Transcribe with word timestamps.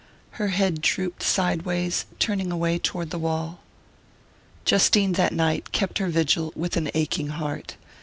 Her 0.41 0.47
head 0.47 0.81
drooped 0.81 1.21
sideways, 1.21 2.05
turning 2.17 2.51
away 2.51 2.79
toward 2.79 3.11
the 3.11 3.19
wall. 3.19 3.59
Justine, 4.65 5.11
that 5.11 5.31
night, 5.31 5.71
kept 5.71 5.99
her 5.99 6.09
vigil 6.09 6.51
with 6.55 6.75
an 6.75 6.89
aching 6.95 7.27
heart. 7.27 7.75